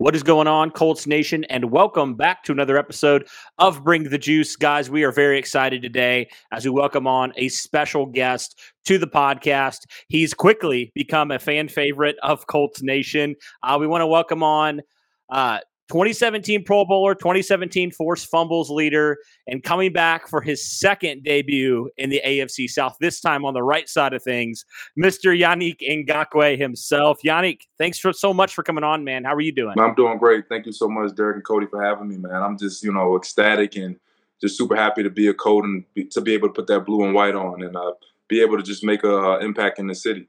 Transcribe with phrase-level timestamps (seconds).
[0.00, 1.44] What is going on, Colts Nation?
[1.50, 4.56] And welcome back to another episode of Bring the Juice.
[4.56, 9.06] Guys, we are very excited today as we welcome on a special guest to the
[9.06, 9.80] podcast.
[10.08, 13.36] He's quickly become a fan favorite of Colts Nation.
[13.62, 14.80] Uh, we want to welcome on
[15.28, 15.58] uh,
[15.90, 22.10] 2017 Pro Bowler, 2017 Forced Fumbles leader, and coming back for his second debut in
[22.10, 24.64] the AFC South, this time on the right side of things,
[24.96, 25.36] Mr.
[25.36, 27.18] Yannick Ngakoue himself.
[27.24, 29.24] Yannick, thanks for so much for coming on, man.
[29.24, 29.78] How are you doing?
[29.80, 30.44] I'm doing great.
[30.48, 32.40] Thank you so much, Derek and Cody, for having me, man.
[32.40, 33.96] I'm just, you know, ecstatic and
[34.40, 36.86] just super happy to be a Colt and be, to be able to put that
[36.86, 37.94] blue and white on and uh,
[38.28, 40.28] be able to just make an uh, impact in the city.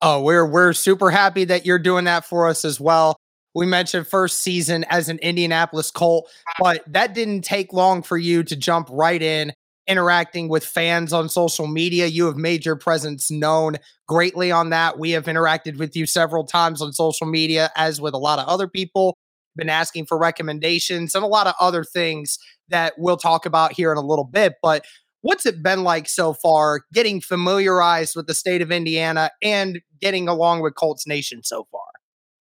[0.00, 3.17] Oh, we're we're super happy that you're doing that for us as well.
[3.54, 6.28] We mentioned first season as an Indianapolis Colt,
[6.60, 9.52] but that didn't take long for you to jump right in,
[9.86, 12.06] interacting with fans on social media.
[12.06, 13.76] You have made your presence known
[14.06, 14.98] greatly on that.
[14.98, 18.46] We have interacted with you several times on social media, as with a lot of
[18.46, 19.16] other people,
[19.56, 22.38] been asking for recommendations and a lot of other things
[22.68, 24.54] that we'll talk about here in a little bit.
[24.62, 24.84] But
[25.22, 30.28] what's it been like so far getting familiarized with the state of Indiana and getting
[30.28, 31.87] along with Colts Nation so far?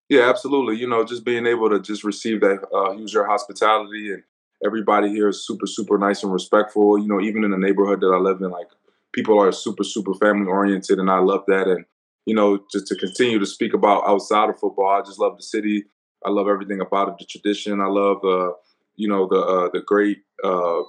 [0.09, 0.77] Yeah, absolutely.
[0.77, 4.23] You know, just being able to just receive that uh, use your hospitality and
[4.65, 6.97] everybody here is super, super nice and respectful.
[6.97, 8.67] You know, even in the neighborhood that I live in, like
[9.13, 11.67] people are super, super family oriented, and I love that.
[11.67, 11.85] And
[12.25, 15.43] you know, just to continue to speak about outside of football, I just love the
[15.43, 15.85] city.
[16.25, 17.79] I love everything about it, the tradition.
[17.79, 18.51] I love the, uh,
[18.95, 20.81] you know, the uh, the great uh,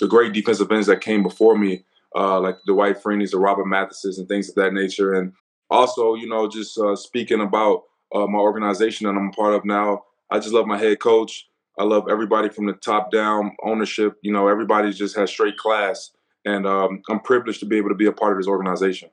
[0.00, 3.66] the great defensive ends that came before me, uh, like the Dwight Freeney's, the Robert
[3.66, 5.12] Mathises, and things of that nature.
[5.14, 5.32] And
[5.70, 7.82] also, you know, just uh, speaking about
[8.14, 10.04] uh, my organization that I'm a part of now.
[10.30, 11.48] I just love my head coach.
[11.78, 14.14] I love everybody from the top down ownership.
[14.22, 16.10] You know, everybody just has straight class,
[16.44, 19.10] and um, I'm privileged to be able to be a part of this organization.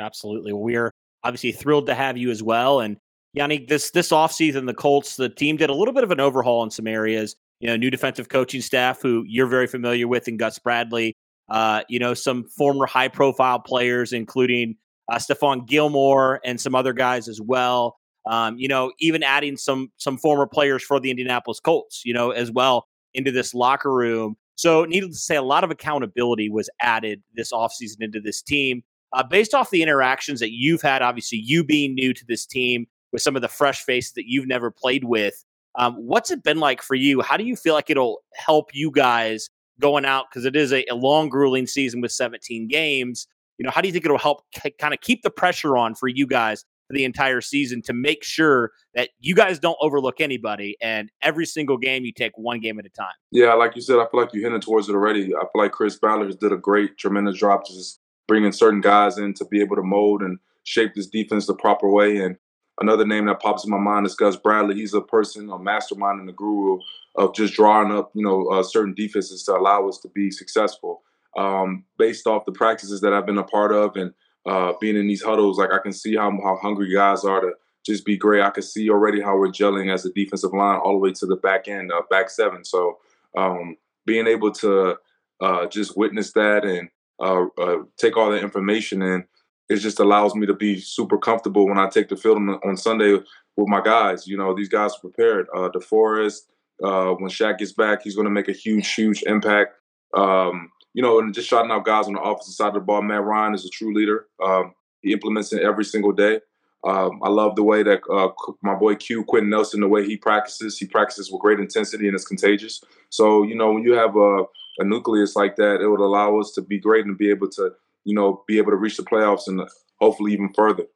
[0.00, 0.90] Absolutely, we're
[1.24, 2.80] obviously thrilled to have you as well.
[2.80, 2.96] And
[3.36, 6.62] Yannick, this this offseason, the Colts, the team did a little bit of an overhaul
[6.64, 7.36] in some areas.
[7.60, 11.14] You know, new defensive coaching staff who you're very familiar with, and Gus Bradley.
[11.48, 14.76] Uh, you know, some former high profile players, including
[15.10, 17.96] uh, Stephon Gilmore and some other guys as well.
[18.26, 22.30] Um, you know, even adding some some former players for the Indianapolis Colts, you know,
[22.30, 24.36] as well into this locker room.
[24.56, 28.82] So, needless to say, a lot of accountability was added this offseason into this team.
[29.12, 32.86] Uh, based off the interactions that you've had, obviously, you being new to this team
[33.12, 35.44] with some of the fresh faces that you've never played with,
[35.76, 37.20] um, what's it been like for you?
[37.20, 40.26] How do you feel like it'll help you guys going out?
[40.28, 43.28] Because it is a, a long, grueling season with 17 games
[43.58, 45.94] you know, how do you think it'll help k- kind of keep the pressure on
[45.94, 50.20] for you guys for the entire season to make sure that you guys don't overlook
[50.20, 53.14] anybody and every single game you take one game at a time?
[53.30, 55.34] Yeah, like you said, I feel like you hinted towards it already.
[55.34, 59.34] I feel like Chris Ballard did a great, tremendous job just bringing certain guys in
[59.34, 62.18] to be able to mold and shape this defense the proper way.
[62.18, 62.36] And
[62.80, 64.74] another name that pops in my mind is Gus Bradley.
[64.74, 66.78] He's a person, a mastermind, and a guru
[67.14, 70.95] of just drawing up, you know, uh, certain defenses to allow us to be successful
[71.36, 74.12] um, based off the practices that I've been a part of and
[74.46, 77.52] uh, being in these huddles, like I can see how how hungry guys are to
[77.84, 78.42] just be great.
[78.42, 81.26] I can see already how we're gelling as a defensive line all the way to
[81.26, 82.64] the back end, uh, back seven.
[82.64, 82.98] So
[83.36, 84.96] um, being able to
[85.40, 86.88] uh, just witness that and
[87.20, 89.24] uh, uh, take all that information in,
[89.68, 92.76] it just allows me to be super comfortable when I take the field on, on
[92.76, 94.26] Sunday with my guys.
[94.26, 95.46] You know, these guys are prepared.
[95.54, 96.42] Uh, DeForest,
[96.82, 99.74] uh, when Shaq gets back, he's going to make a huge, huge impact.
[100.14, 103.02] Um, you know, and just shouting out guys on the offensive side of the ball.
[103.02, 104.28] Matt Ryan is a true leader.
[104.42, 106.40] Um, he implements it every single day.
[106.84, 108.30] Um, I love the way that uh,
[108.62, 112.14] my boy Q Quenton Nelson, the way he practices, he practices with great intensity and
[112.14, 112.82] it's contagious.
[113.10, 114.44] So you know, when you have a,
[114.78, 117.72] a nucleus like that, it would allow us to be great and be able to,
[118.04, 119.68] you know, be able to reach the playoffs and
[120.00, 120.86] hopefully even further.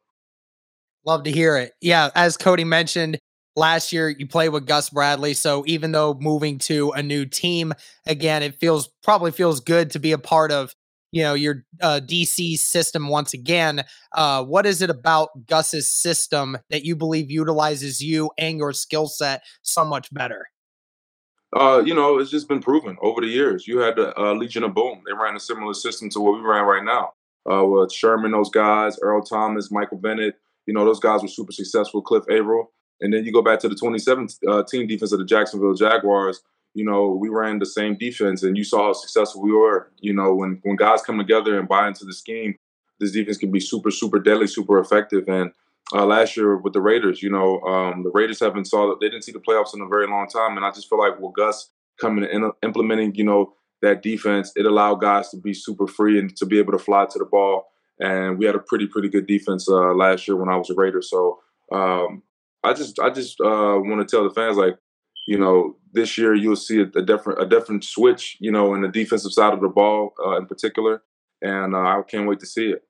[1.05, 1.75] Love to hear it.
[1.83, 3.19] Yeah, as Cody mentioned,
[3.61, 7.73] last year you played with Gus Bradley, so even though moving to a new team
[8.07, 10.75] again, it feels probably feels good to be a part of
[11.13, 13.85] you know your uh, DC system once again.
[14.13, 19.07] Uh, what is it about Gus's system that you believe utilizes you and your skill
[19.07, 20.47] set so much better?
[21.55, 23.67] Uh, you know, it's just been proven over the years.
[23.67, 26.41] You had the uh, Legion of Boom; they ran a similar system to what we
[26.41, 27.13] ran right now.
[27.51, 30.35] Uh, with Sherman, those guys, Earl Thomas, Michael Bennett,
[30.67, 32.03] you know, those guys were super successful.
[32.03, 35.25] Cliff Avril, and then you go back to the 2017 uh, team defense of the
[35.25, 36.41] Jacksonville Jaguars.
[36.75, 39.91] You know, we ran the same defense, and you saw how successful we were.
[39.99, 42.57] You know, when when guys come together and buy into the scheme,
[42.99, 45.29] this defense can be super, super deadly, super effective.
[45.29, 45.51] And
[45.93, 49.25] uh, last year with the Raiders, you know, um, the Raiders haven't saw they didn't
[49.25, 51.71] see the playoffs in a very long time, and I just feel like with Gus
[52.01, 56.35] coming and implementing, you know, that defense, it allowed guys to be super free and
[56.37, 57.67] to be able to fly to the ball
[58.01, 60.75] and we had a pretty pretty good defense uh, last year when I was a
[60.75, 61.03] Raider.
[61.03, 62.23] So um,
[62.63, 64.77] I just I just uh, want to tell the fans like
[65.27, 68.83] you know this year you'll see a, a, different a different switch you know in
[68.83, 71.03] the defensive side of the ball uh, in particular,
[71.43, 72.83] and uh, I can't wait to see it.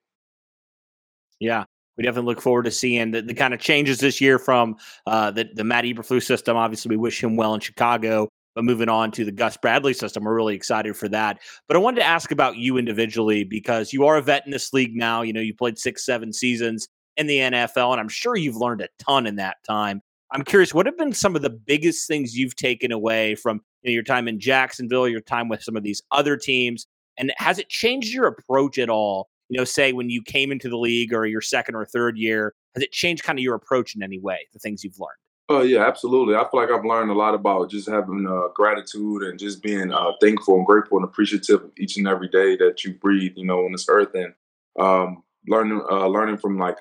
[1.40, 1.64] Yeah.
[1.96, 4.76] We definitely look forward to seeing the, the kind of changes this year from
[5.06, 6.56] uh, the, the Matt Eberflus system.
[6.56, 8.28] Obviously, we wish him well in Chicago.
[8.54, 11.40] But moving on to the Gus Bradley system, we're really excited for that.
[11.68, 14.72] But I wanted to ask about you individually because you are a vet in this
[14.72, 15.22] league now.
[15.22, 18.80] You know, you played six, seven seasons in the NFL, and I'm sure you've learned
[18.80, 20.02] a ton in that time.
[20.32, 23.90] I'm curious, what have been some of the biggest things you've taken away from you
[23.90, 26.86] know, your time in Jacksonville, your time with some of these other teams?
[27.18, 29.28] And has it changed your approach at all?
[29.48, 32.54] You know, say when you came into the league or your second or third year,
[32.74, 35.18] has it changed kind of your approach in any way, the things you've learned?
[35.48, 36.36] Oh yeah, absolutely.
[36.36, 39.92] I feel like I've learned a lot about just having uh, gratitude and just being
[39.92, 43.64] uh, thankful and grateful and appreciative each and every day that you breathe, you know,
[43.64, 44.14] on this earth.
[44.14, 44.32] And
[44.78, 46.76] um, learning, uh, learning from like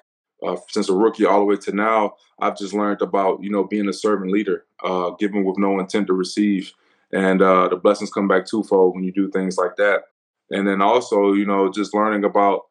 [0.46, 3.64] uh, since a rookie all the way to now, I've just learned about you know
[3.64, 6.74] being a servant leader, uh, giving with no intent to receive,
[7.12, 10.04] and uh, the blessings come back twofold when you do things like that.
[10.52, 12.62] And then also, you know, just learning about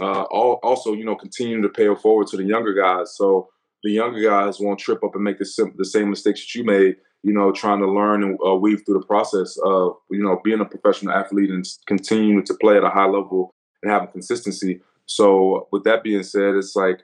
[0.00, 3.16] all, also, you know, continuing to pay it forward to the younger guys.
[3.16, 3.48] So
[3.82, 6.64] the younger guys won't trip up and make the, sim- the same mistakes that you
[6.64, 6.96] made.
[7.24, 10.60] You know, trying to learn and uh, weave through the process of you know being
[10.60, 13.50] a professional athlete and continuing to play at a high level
[13.82, 14.80] and having consistency.
[15.06, 17.00] So, with that being said, it's like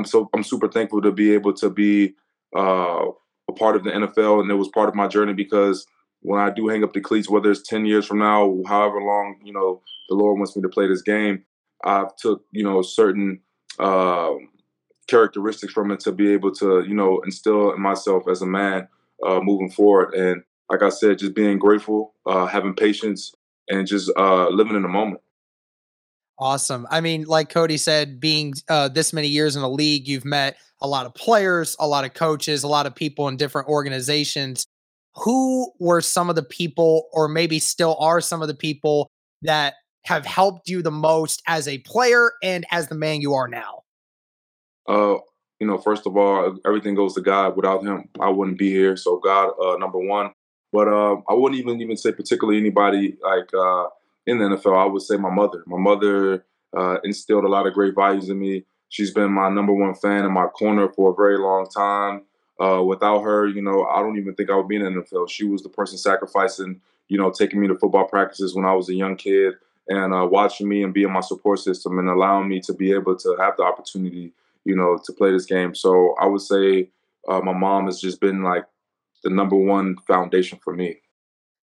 [0.00, 2.14] I'm so I'm super thankful to be able to be
[2.56, 3.04] uh,
[3.48, 5.86] a part of the NFL, and it was part of my journey because
[6.22, 9.36] when I do hang up the cleats, whether it's ten years from now, however long
[9.44, 11.44] you know the Lord wants me to play this game,
[11.84, 13.40] I've took you know certain.
[13.78, 14.34] Uh,
[15.08, 18.86] characteristics from it to be able to, you know, instill in myself as a man
[19.26, 20.14] uh, moving forward.
[20.14, 23.32] And like I said, just being grateful, uh, having patience,
[23.68, 25.20] and just uh, living in the moment.
[26.40, 26.86] Awesome.
[26.90, 30.56] I mean, like Cody said, being uh, this many years in the league, you've met
[30.80, 34.66] a lot of players, a lot of coaches, a lot of people in different organizations.
[35.16, 39.10] Who were some of the people, or maybe still are some of the people
[39.42, 39.74] that
[40.06, 43.82] have helped you the most as a player and as the man you are now?
[44.88, 45.16] Uh,
[45.58, 47.54] you know, first of all, everything goes to God.
[47.54, 48.96] Without Him, I wouldn't be here.
[48.96, 50.32] So God, uh, number one.
[50.72, 53.86] But uh, I wouldn't even even say particularly anybody like uh,
[54.30, 54.76] in the NFL.
[54.76, 55.62] I would say my mother.
[55.66, 56.44] My mother
[56.76, 58.64] uh, instilled a lot of great values in me.
[58.88, 62.22] She's been my number one fan in my corner for a very long time.
[62.60, 65.30] Uh, without her, you know, I don't even think I would be in the NFL.
[65.30, 68.88] She was the person sacrificing, you know, taking me to football practices when I was
[68.90, 69.54] a young kid
[69.88, 73.16] and uh, watching me and being my support system and allowing me to be able
[73.16, 74.34] to have the opportunity
[74.64, 75.74] you know, to play this game.
[75.74, 76.90] So I would say
[77.28, 78.64] uh, my mom has just been like
[79.22, 80.96] the number one foundation for me.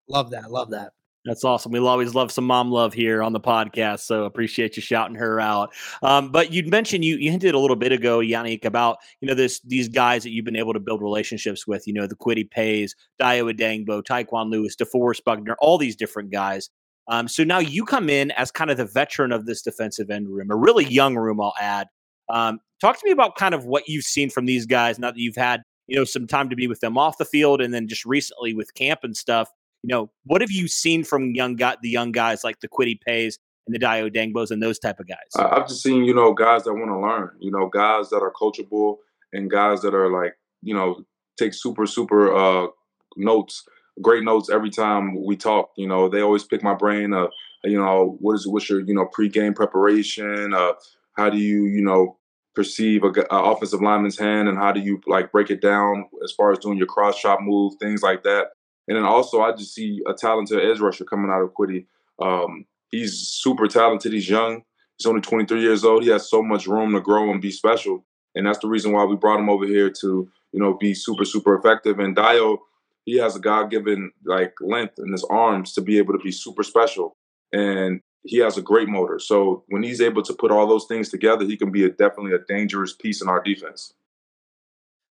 [0.09, 0.51] Love that.
[0.51, 0.93] Love that.
[1.25, 1.71] That's awesome.
[1.71, 4.01] We'll always love some mom love here on the podcast.
[4.01, 5.73] So appreciate you shouting her out.
[6.03, 9.35] Um, but you'd mentioned you you hinted a little bit ago, Yannick, about you know
[9.35, 11.87] this these guys that you've been able to build relationships with.
[11.87, 16.71] You know the Kwity Payes, Dayo Odeyingbo, Tyquan Lewis, DeForest Buckner, all these different guys.
[17.07, 20.29] Um, so now you come in as kind of the veteran of this defensive end
[20.29, 21.89] room, a really young room, I'll add.
[22.29, 25.19] Um, talk to me about kind of what you've seen from these guys now that
[25.19, 27.87] you've had you know some time to be with them off the field, and then
[27.87, 29.49] just recently with camp and stuff.
[29.83, 33.01] You know, what have you seen from young got the young guys like the Kwity
[33.01, 35.19] Payes and the Dayo Odeyingbos and those type of guys?
[35.37, 37.31] I've just seen you know guys that want to learn.
[37.41, 38.97] You know, guys that are coachable
[39.33, 41.05] and guys that are like you know
[41.39, 42.69] take super super uh,
[43.17, 43.65] notes
[44.01, 45.71] great notes every time we talk.
[45.77, 47.31] You know, they always pick my brain of
[47.65, 50.55] You know, what is what's your you know pre-game preparation?
[50.55, 50.73] Uh,
[51.17, 52.19] how do you you know
[52.55, 56.33] perceive a, a, offensive lineman's hand, and how do you like break it down as
[56.33, 58.49] far as doing your cross chop move, things like that.
[58.89, 61.87] And then also, I just see a talented edge rusher coming out of Kwity.
[62.21, 64.13] Um, he's super talented.
[64.13, 64.63] He's young.
[64.99, 66.03] He's only 23 years old.
[66.03, 68.05] He has so much room to grow and be special.
[68.35, 71.25] And that's the reason why we brought him over here to, you know, be super,
[71.25, 71.99] super effective.
[71.99, 72.59] And Dayo,
[73.05, 76.33] he has a God given like length in his arms to be able to be
[76.33, 77.17] super special.
[77.53, 79.19] And he has a great motor.
[79.19, 82.33] So when he's able to put all those things together, he can be a, definitely
[82.33, 83.93] a dangerous piece in our defense.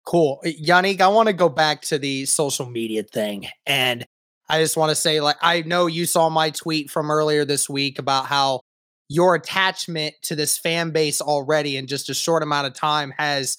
[0.06, 0.40] Cool.
[0.46, 3.48] Yannick, I want to go back to the social media thing.
[3.66, 4.06] And
[4.48, 7.68] I just want to say, like, I know you saw my tweet from earlier this
[7.68, 8.62] week about how
[9.10, 13.58] your attachment to this fan base already in just a short amount of time has,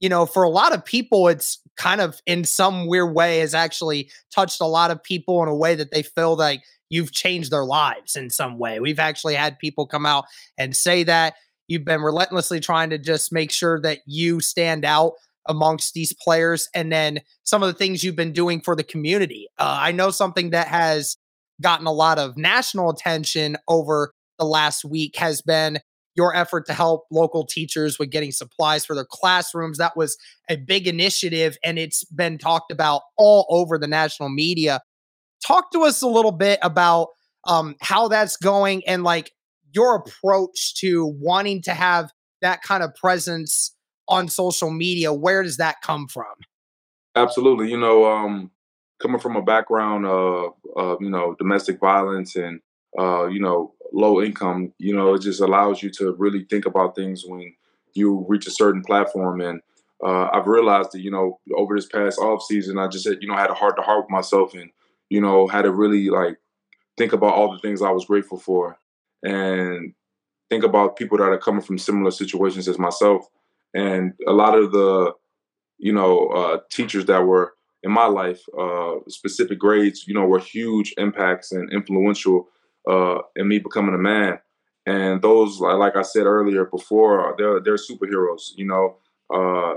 [0.00, 3.54] you know, for a lot of people, it's kind of in some weird way has
[3.54, 7.52] actually touched a lot of people in a way that they feel like you've changed
[7.52, 8.80] their lives in some way.
[8.80, 10.24] We've actually had people come out
[10.58, 11.34] and say that
[11.68, 15.12] you've been relentlessly trying to just make sure that you stand out
[15.46, 19.48] amongst these players and then some of the things you've been doing for the community.
[19.58, 21.16] Uh, I know something that has
[21.60, 25.78] gotten a lot of national attention over the last week has been
[26.16, 29.78] your effort to help local teachers with getting supplies for their classrooms.
[29.78, 30.16] That was
[30.48, 34.80] a big initiative and it's been talked about all over the national media.
[35.44, 37.08] Talk to us a little bit about
[37.46, 39.32] um, how that's going and like
[39.72, 42.10] your approach to wanting to have
[42.40, 43.74] that kind of presence
[44.08, 45.12] on social media.
[45.12, 46.34] Where does that come from?
[47.16, 47.70] Absolutely.
[47.70, 48.50] You know, um,
[49.00, 52.60] coming from a background of, of you know domestic violence and
[52.98, 56.96] uh, you know low income, you know, it just allows you to really think about
[56.96, 57.54] things when
[57.94, 59.40] you reach a certain platform.
[59.40, 59.60] And
[60.04, 63.36] uh, I've realized that, you know, over this past off season, I just, you know,
[63.36, 64.70] had a heart to heart with myself and,
[65.08, 66.36] you know, had to really like
[66.98, 68.78] think about all the things I was grateful for
[69.22, 69.94] and
[70.50, 73.28] think about people that are coming from similar situations as myself.
[73.74, 75.12] And a lot of the,
[75.78, 80.38] you know, uh, teachers that were in my life, uh, specific grades, you know, were
[80.38, 82.48] huge impacts and influential
[82.88, 84.38] uh, and me becoming a man.
[84.86, 88.52] And those, like I said earlier before, they're they're superheroes.
[88.56, 88.96] You know,
[89.34, 89.74] uh,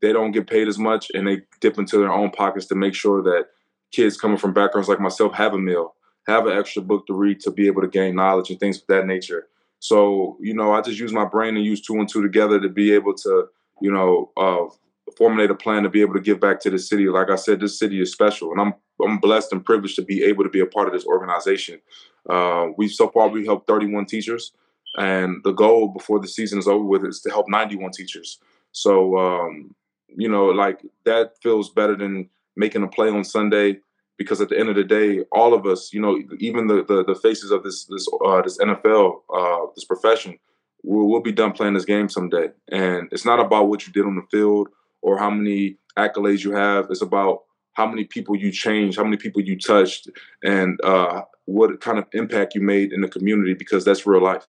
[0.00, 2.94] they don't get paid as much, and they dip into their own pockets to make
[2.94, 3.46] sure that
[3.90, 5.94] kids coming from backgrounds like myself have a meal,
[6.26, 8.86] have an extra book to read to be able to gain knowledge and things of
[8.88, 9.48] that nature.
[9.84, 12.70] So, you know, I just use my brain and use two and two together to
[12.70, 13.48] be able to,
[13.82, 14.74] you know, uh,
[15.18, 17.06] formulate a plan to be able to give back to the city.
[17.06, 18.72] Like I said, this city is special, and I'm
[19.04, 21.82] I'm blessed and privileged to be able to be a part of this organization.
[22.26, 24.52] Uh, we so far we helped 31 teachers,
[24.96, 28.38] and the goal before the season is over with is to help 91 teachers.
[28.72, 29.74] So um,
[30.08, 33.80] you know, like that feels better than making a play on Sunday
[34.16, 37.04] because at the end of the day, all of us, you know, even the the,
[37.04, 40.38] the faces of this this uh, this NFL uh, this profession,
[40.82, 42.48] we'll, we'll be done playing this game someday.
[42.70, 44.68] And it's not about what you did on the field
[45.02, 46.86] or how many accolades you have.
[46.90, 47.42] It's about
[47.74, 50.08] how many people you changed, how many people you touched,
[50.42, 54.46] and uh, what kind of impact you made in the community because that's real life.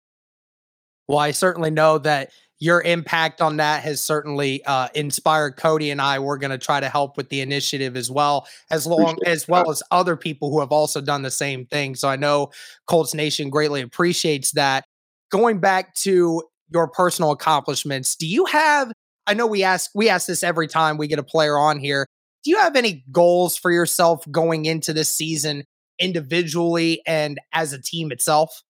[1.09, 6.01] Well, I certainly know that your impact on that has certainly uh, inspired Cody and
[6.01, 6.19] I.
[6.19, 9.49] We're going to try to help with the initiative as well, as long appreciate as
[9.49, 9.71] well that.
[9.71, 11.95] as other people who have also done the same thing.
[11.95, 12.51] So I know
[12.87, 14.85] Colts Nation greatly appreciates that.
[15.31, 18.91] Going back to your personal accomplishments, do you have?
[19.27, 22.07] I know we ask we ask this every time we get a player on here.
[22.45, 25.65] Do you have any goals for yourself going into this season
[25.99, 28.63] individually and as a team itself?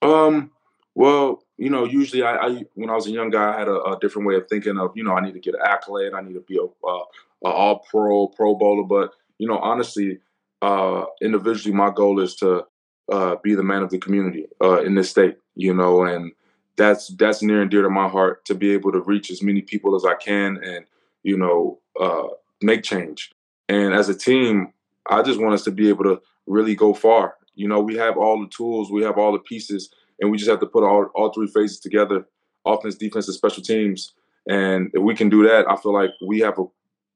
[0.00, 0.52] Um,
[0.98, 3.80] well, you know, usually I, I when I was a young guy, I had a,
[3.84, 6.22] a, different way of thinking of, you know, I need to get an accolade, I
[6.22, 7.02] need to be a, a,
[7.44, 8.82] a all pro, pro bowler.
[8.82, 10.18] But, you know, honestly,
[10.60, 12.64] uh, individually, my goal is to
[13.12, 16.32] uh, be the man of the community uh, in this state, you know, and
[16.76, 19.62] that's that's near and dear to my heart to be able to reach as many
[19.62, 20.84] people as I can and,
[21.22, 22.26] you know, uh,
[22.60, 23.30] make change.
[23.68, 24.72] And as a team,
[25.08, 27.36] I just want us to be able to really go far.
[27.54, 29.90] You know, we have all the tools, we have all the pieces,
[30.20, 32.26] and we just have to put all, all three phases together
[32.66, 34.14] offense, defense, and special teams.
[34.48, 36.64] And if we can do that, I feel like we have a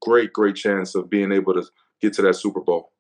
[0.00, 1.64] great, great chance of being able to
[2.00, 2.92] get to that Super Bowl.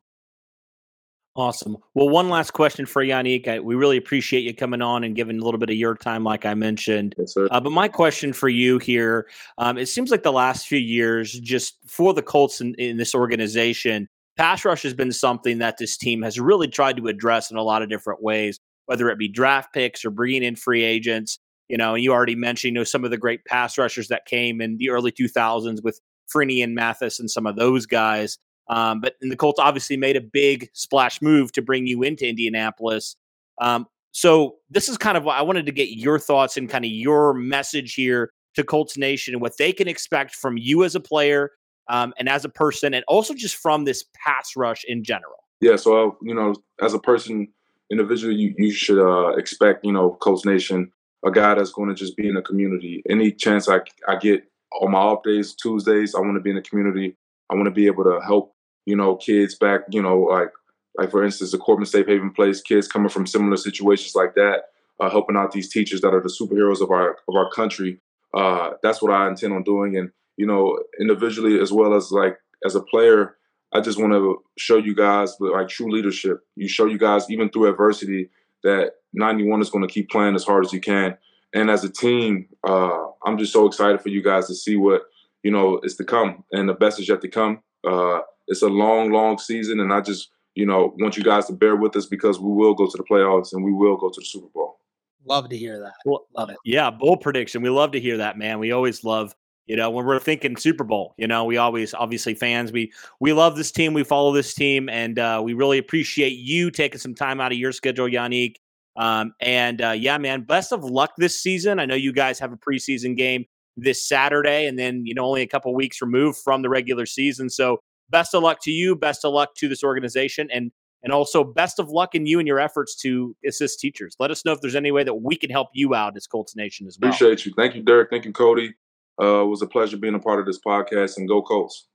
[1.34, 1.78] Awesome.
[1.94, 3.48] Well, one last question for Yannick.
[3.48, 6.24] I, we really appreciate you coming on and giving a little bit of your time,
[6.24, 7.14] like I mentioned.
[7.16, 7.48] Yes, sir.
[7.50, 11.32] Uh, but my question for you here um, it seems like the last few years,
[11.32, 15.96] just for the Colts in, in this organization, pass rush has been something that this
[15.96, 18.60] team has really tried to address in a lot of different ways,
[18.92, 21.38] whether it be draft picks or bringing in free agents.
[21.70, 24.60] You know, you already mentioned, you know, some of the great pass rushers that came
[24.60, 25.98] in the early 2000s with
[26.30, 28.36] Freeney and Mathis and some of those guys.
[28.68, 33.16] Um, but the Colts obviously made a big splash move to bring you into Indianapolis.
[33.62, 36.84] Um, so this is kind of what I wanted to get your thoughts and kind
[36.84, 40.94] of your message here to Colts Nation and what they can expect from you as
[40.94, 41.52] a player
[41.88, 45.38] um, and as a person, and also just from this pass rush in general.
[45.62, 47.48] Yeah, so uh, you know, as a person,
[47.92, 50.90] individually, you you should uh, expect you know, Colts Nation,
[51.24, 53.02] a guy that's going to just be in the community.
[53.08, 54.44] Any chance I I get
[54.80, 57.16] on my off days, Tuesdays, I want to be in the community.
[57.50, 58.54] I want to be able to help
[58.86, 60.50] you know kids back, you know, like
[60.98, 64.64] like for instance, the Corbin Safe Haven Place, kids coming from similar situations like that,
[65.00, 68.00] uh, helping out these teachers that are the superheroes of our of our country.
[68.34, 72.38] Uh, that's what I intend on doing, and you know, individually as well as like
[72.64, 73.36] as a player,
[73.72, 76.40] I just want to show you guys like true leadership.
[76.56, 78.30] You show you guys even through adversity
[78.62, 81.16] that 91 is going to keep playing as hard as you can.
[81.54, 85.02] And as a team, uh, I'm just so excited for you guys to see what
[85.42, 87.62] you know is to come, and the best is yet to come.
[87.84, 91.52] Uh, it's a long, long season, and I just you know, want you guys to
[91.52, 94.20] bear with us because we will go to the playoffs and we will go to
[94.20, 94.78] the Super Bowl.
[95.24, 95.92] Love to hear that.
[96.36, 96.56] Love it.
[96.64, 97.62] Yeah, bold prediction.
[97.62, 98.58] We love to hear that, man.
[98.58, 99.34] We always love,
[99.66, 101.14] you know, when we're thinking Super Bowl.
[101.16, 102.72] You know, we always obviously fans.
[102.72, 103.94] We we love this team.
[103.94, 107.58] We follow this team, and uh, we really appreciate you taking some time out of
[107.58, 108.56] your schedule, Yannick.
[108.96, 111.78] Um, and uh, yeah, man, best of luck this season.
[111.78, 113.44] I know you guys have a preseason game
[113.76, 117.48] this Saturday, and then you know only a couple weeks removed from the regular season.
[117.48, 117.78] So
[118.10, 118.96] best of luck to you.
[118.96, 120.48] Best of luck to this organization.
[120.52, 124.14] And and also best of luck in you and your efforts to assist teachers.
[124.20, 126.54] Let us know if there's any way that we can help you out as Colts
[126.54, 127.10] Nation as well.
[127.10, 127.52] Appreciate you.
[127.56, 128.10] Thank you, Derek.
[128.10, 128.74] Thank you, Cody.
[129.22, 131.86] Uh, it was a pleasure being a part of this podcast and go Colts.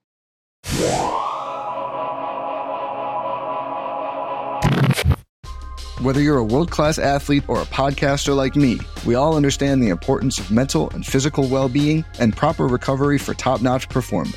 [6.00, 9.88] Whether you're a world class athlete or a podcaster like me, we all understand the
[9.88, 14.36] importance of mental and physical well being and proper recovery for top notch performance.